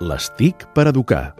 Les 0.00 0.26
TIC 0.36 0.66
per 0.76 0.90
educar. 0.90 1.32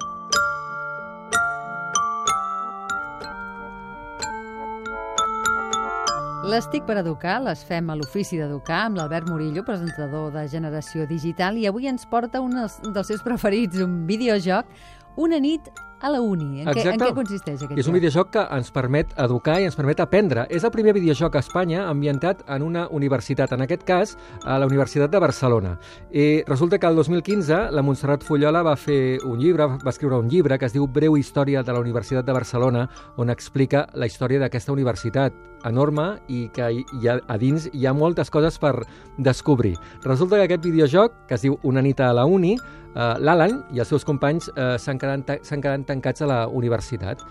Les 6.49 6.65
TIC 6.73 6.87
per 6.89 6.97
educar 7.03 7.35
les 7.45 7.61
fem 7.69 7.91
a 7.93 7.97
l'Ofici 8.01 8.41
d'Educar 8.41 8.87
amb 8.87 8.97
l'Albert 8.97 9.29
Murillo, 9.29 9.61
presentador 9.67 10.31
de 10.33 10.47
Generació 10.49 11.05
Digital, 11.05 11.61
i 11.61 11.67
avui 11.69 11.85
ens 11.93 12.09
porta 12.09 12.41
un 12.41 12.57
dels, 12.57 12.81
seus 13.05 13.21
preferits, 13.21 13.77
un 13.85 14.07
videojoc, 14.09 14.73
Una 15.17 15.39
nit 15.41 15.71
a 16.01 16.11
la 16.11 16.21
uni. 16.21 16.63
En, 16.63 16.69
què, 16.69 16.85
en 16.93 17.01
què 17.01 17.13
consisteix 17.17 17.63
aquest 17.63 17.79
És 17.79 17.87
un 17.87 17.95
joc? 17.95 17.99
videojoc 18.01 18.31
que 18.35 18.45
ens 18.59 18.71
permet 18.75 19.15
educar 19.23 19.59
i 19.61 19.69
ens 19.69 19.77
permet 19.79 20.01
aprendre. 20.05 20.47
És 20.51 20.65
el 20.65 20.73
primer 20.75 20.95
videojoc 20.97 21.37
a 21.37 21.43
Espanya 21.45 21.87
ambientat 21.89 22.45
en 22.53 22.63
una 22.67 22.87
universitat, 22.91 23.53
en 23.57 23.65
aquest 23.65 23.87
cas 23.89 24.17
a 24.45 24.59
la 24.59 24.69
Universitat 24.69 25.11
de 25.11 25.23
Barcelona. 25.23 25.77
I 26.13 26.43
resulta 26.47 26.79
que 26.79 26.87
el 26.87 26.97
2015 26.97 27.73
la 27.73 27.83
Montserrat 27.83 28.25
Fullola 28.25 28.63
va 28.67 28.77
fer 28.77 29.19
un 29.25 29.41
llibre, 29.41 29.67
va 29.67 29.93
escriure 29.93 30.21
un 30.21 30.29
llibre 30.29 30.59
que 30.59 30.69
es 30.69 30.77
diu 30.77 30.87
Breu 30.87 31.17
història 31.17 31.63
de 31.63 31.73
la 31.73 31.81
Universitat 31.81 32.27
de 32.27 32.33
Barcelona, 32.33 32.89
on 33.17 33.31
explica 33.31 33.87
la 33.95 34.07
història 34.07 34.41
d'aquesta 34.43 34.73
universitat 34.73 35.35
enorme 35.67 36.17
i 36.29 36.47
que 36.55 36.69
hi 36.71 37.09
ha, 37.09 37.19
a 37.27 37.37
dins 37.41 37.69
hi 37.73 37.87
ha 37.87 37.95
moltes 37.97 38.31
coses 38.31 38.59
per 38.63 38.75
descobrir. 39.19 39.77
Resulta 40.05 40.37
que 40.39 40.49
aquest 40.49 40.65
videojoc, 40.65 41.15
que 41.29 41.35
es 41.35 41.47
diu 41.47 41.59
Una 41.67 41.83
nit 41.83 42.01
a 42.01 42.13
la 42.15 42.27
uni, 42.27 42.55
eh, 42.97 43.15
l'Alan 43.21 43.61
i 43.75 43.83
els 43.83 43.91
seus 43.93 44.05
companys 44.07 44.49
eh, 44.55 44.77
s'han 44.83 45.01
quedat, 45.01 45.37
quedat 45.43 45.86
tancats 45.87 46.23
a 46.23 46.31
la 46.31 46.41
universitat 46.49 47.23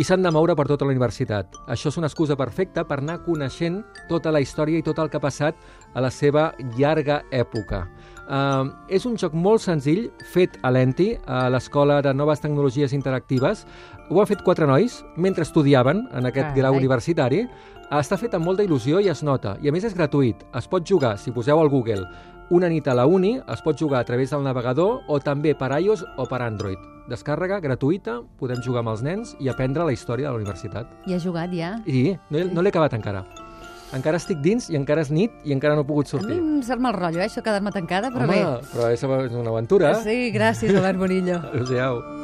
i 0.00 0.04
s'han 0.08 0.22
de 0.24 0.30
moure 0.32 0.54
per 0.56 0.64
tota 0.70 0.86
la 0.86 0.92
universitat. 0.94 1.58
Això 1.68 1.90
és 1.90 1.98
una 2.00 2.08
excusa 2.08 2.36
perfecta 2.36 2.84
per 2.88 3.02
anar 3.02 3.18
coneixent 3.26 3.82
tota 4.08 4.32
la 4.32 4.40
història 4.40 4.80
i 4.80 4.84
tot 4.86 4.98
el 5.02 5.10
que 5.12 5.18
ha 5.20 5.24
passat 5.24 5.58
a 5.92 6.00
la 6.00 6.10
seva 6.10 6.52
llarga 6.78 7.22
època. 7.30 7.84
Uh, 8.22 8.70
és 8.88 9.04
un 9.04 9.18
joc 9.20 9.34
molt 9.36 9.60
senzill, 9.60 10.06
fet 10.32 10.56
a 10.62 10.70
l'ENTI, 10.72 11.10
a 11.26 11.44
l'Escola 11.52 12.00
de 12.00 12.14
Noves 12.16 12.40
Tecnologies 12.40 12.94
Interactives. 12.96 13.66
Ho 14.08 14.20
han 14.22 14.30
fet 14.30 14.44
quatre 14.46 14.66
nois 14.70 15.02
mentre 15.16 15.44
estudiaven 15.44 16.06
en 16.08 16.30
aquest 16.30 16.52
Carai. 16.54 16.60
grau 16.62 16.78
universitari. 16.78 17.44
Està 17.92 18.16
fet 18.16 18.32
amb 18.32 18.48
molta 18.48 18.64
il·lusió 18.64 19.02
i 19.04 19.10
es 19.12 19.20
nota. 19.22 19.58
I 19.60 19.68
a 19.68 19.72
més 19.72 19.84
és 19.84 19.92
gratuït. 19.92 20.46
Es 20.56 20.68
pot 20.68 20.86
jugar, 20.88 21.18
si 21.18 21.34
poseu 21.34 21.60
al 21.60 21.68
Google, 21.68 22.06
una 22.52 22.68
nit 22.68 22.86
a 22.88 22.94
la 22.94 23.06
uni, 23.08 23.38
es 23.48 23.62
pot 23.64 23.78
jugar 23.80 24.02
a 24.02 24.04
través 24.08 24.30
del 24.30 24.42
navegador 24.44 25.00
o 25.08 25.18
també 25.24 25.54
per 25.56 25.70
iOS 25.80 26.04
o 26.20 26.26
per 26.28 26.42
Android. 26.44 26.76
Descàrrega 27.08 27.58
gratuïta, 27.64 28.20
podem 28.38 28.60
jugar 28.62 28.84
amb 28.84 28.92
els 28.92 29.02
nens 29.02 29.32
i 29.42 29.48
aprendre 29.50 29.84
la 29.88 29.92
història 29.96 30.28
de 30.28 30.34
la 30.36 30.38
universitat. 30.42 30.86
I 31.08 31.16
has 31.16 31.24
jugat 31.24 31.50
ja? 31.56 31.78
I 31.88 32.12
no, 32.30 32.44
no 32.52 32.62
l'he 32.62 32.70
acabat 32.70 32.94
encara. 32.98 33.24
Encara 33.92 34.16
estic 34.16 34.38
dins 34.40 34.70
i 34.72 34.76
encara 34.78 35.02
és 35.04 35.10
nit 35.12 35.32
i 35.44 35.52
encara 35.52 35.74
no 35.76 35.82
he 35.82 35.88
pogut 35.88 36.06
A 36.06 36.16
mi 36.16 36.22
sortir. 36.22 36.38
em 36.38 36.62
sap 36.64 36.78
mal 36.80 36.94
rotllo, 36.96 37.20
eh, 37.20 37.26
això 37.28 37.42
quedar-me 37.44 37.72
tancada, 37.74 38.08
però 38.14 38.24
Home, 38.24 38.38
bé. 38.40 38.72
però 38.72 38.92
és 38.92 39.02
una 39.04 39.50
aventura. 39.50 39.94
Sí, 40.00 40.30
gràcies, 40.32 40.72
Albert 40.76 40.98
Murillo. 40.98 41.40
Adéu-siau. 41.52 42.21